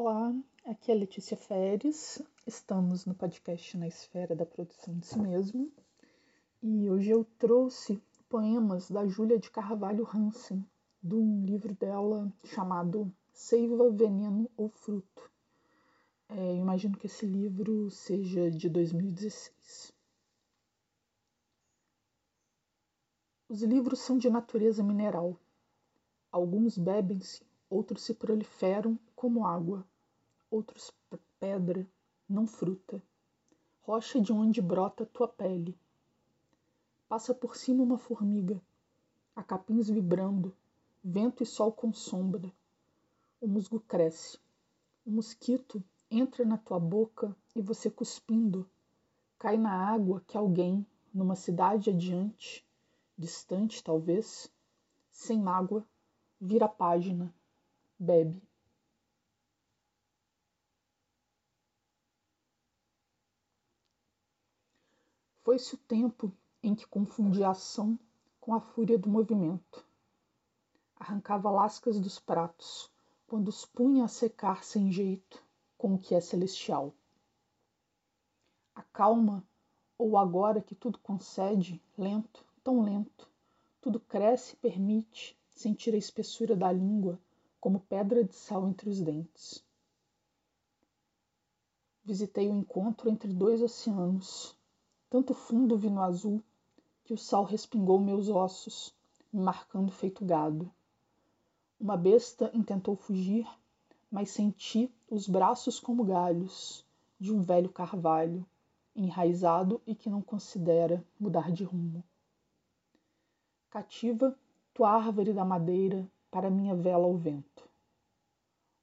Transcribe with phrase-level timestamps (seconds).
[0.00, 0.32] Olá,
[0.64, 2.22] aqui é Letícia Feres.
[2.46, 5.72] Estamos no podcast Na Esfera da Produção de Si Mesmo
[6.62, 10.64] e hoje eu trouxe poemas da Júlia de Carvalho Hansen,
[11.02, 15.28] de um livro dela chamado Seiva, Veneno ou Fruto.
[16.28, 19.92] É, imagino que esse livro seja de 2016.
[23.48, 25.36] Os livros são de natureza mineral.
[26.30, 29.86] Alguns bebem-se, outros se proliferam como água,
[30.50, 30.92] outros
[31.38, 31.86] pedra,
[32.28, 33.02] não fruta,
[33.82, 35.78] rocha de onde brota tua pele.
[37.08, 38.60] Passa por cima uma formiga,
[39.36, 40.54] a capins vibrando,
[41.02, 42.52] vento e sol com sombra.
[43.40, 44.38] O musgo cresce.
[45.06, 48.68] O mosquito entra na tua boca e você cuspindo
[49.38, 52.66] cai na água que alguém, numa cidade adiante,
[53.16, 54.50] distante talvez,
[55.12, 55.86] sem mágoa,
[56.40, 57.32] vira a página,
[57.98, 58.40] bebe.
[65.42, 66.32] Foi-se o tempo
[66.62, 67.98] em que confundia a ação
[68.38, 69.84] com a fúria do movimento.
[70.94, 72.90] Arrancava lascas dos pratos,
[73.26, 75.42] quando os punha a secar sem jeito,
[75.76, 76.94] com o que é celestial.
[78.74, 79.42] A calma,
[79.96, 83.28] ou agora que tudo concede, lento, tão lento,
[83.80, 87.18] tudo cresce e permite sentir a espessura da língua
[87.60, 89.64] como pedra de sal entre os dentes.
[92.04, 94.56] Visitei o encontro entre dois oceanos,
[95.10, 96.42] tanto fundo vi no azul
[97.04, 98.94] que o sal respingou meus ossos,
[99.32, 100.70] me marcando feito gado.
[101.80, 103.46] Uma besta intentou fugir,
[104.10, 106.84] mas senti os braços como galhos
[107.18, 108.46] de um velho carvalho,
[108.94, 112.02] enraizado e que não considera mudar de rumo.
[113.70, 114.36] Cativa,
[114.72, 117.68] tua árvore da madeira, para minha vela ao vento.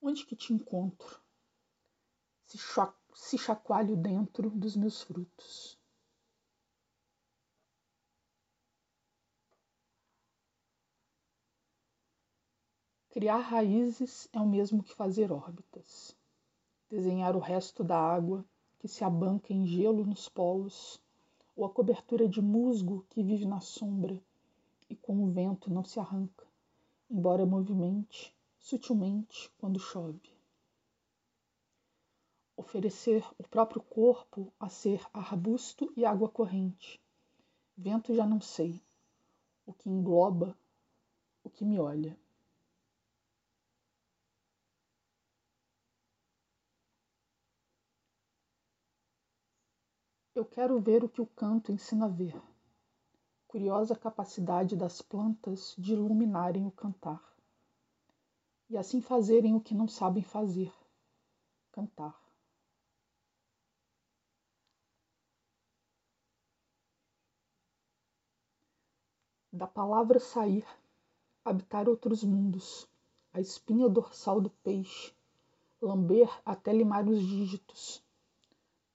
[0.00, 1.20] Onde que te encontro?
[2.44, 2.58] Se,
[3.14, 5.78] se chacoalho dentro dos meus frutos.
[13.10, 16.16] Criar raízes é o mesmo que fazer órbitas.
[16.88, 18.44] Desenhar o resto da água
[18.78, 21.02] que se abanca em gelo nos polos,
[21.56, 24.22] ou a cobertura de musgo que vive na sombra
[24.88, 26.47] e com o vento não se arranca,
[27.10, 30.20] embora movimente sutilmente quando chove.
[32.56, 37.00] Oferecer o próprio corpo a ser arbusto e água corrente.
[37.76, 38.82] Vento já não sei,
[39.64, 40.58] o que engloba,
[41.42, 42.18] o que me olha.
[50.34, 52.34] Eu quero ver o que o canto ensina a ver.
[53.48, 57.20] Curiosa capacidade das plantas de iluminarem o cantar.
[58.68, 60.72] E assim fazerem o que não sabem fazer:
[61.72, 62.16] cantar.
[69.50, 70.66] Da palavra sair,
[71.44, 72.86] habitar outros mundos,
[73.32, 75.12] a espinha dorsal do peixe,
[75.80, 78.06] lamber até limar os dígitos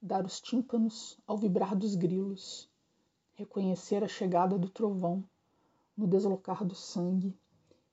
[0.03, 2.69] dar os tímpanos ao vibrar dos grilos,
[3.33, 5.23] reconhecer a chegada do trovão
[5.97, 7.37] no deslocar do sangue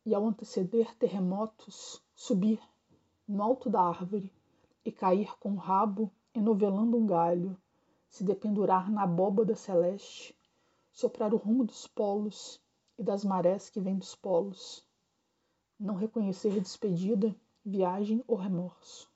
[0.04, 2.60] e ao anteceder terremotos subir
[3.26, 4.32] no alto da árvore
[4.84, 7.56] e cair com o rabo enovelando um galho,
[8.08, 10.36] se dependurar na abóbada celeste,
[10.92, 12.60] soprar o rumo dos polos
[12.98, 14.84] e das marés que vêm dos polos,
[15.78, 17.34] não reconhecer despedida,
[17.64, 19.10] viagem ou remorso,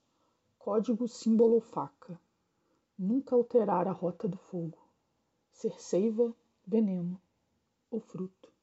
[0.59, 2.19] código, símbolo ou faca.
[2.97, 4.79] Nunca alterar a rota do fogo,
[5.55, 6.35] ser seiva,
[6.67, 7.21] veneno
[7.91, 8.54] ou fruto.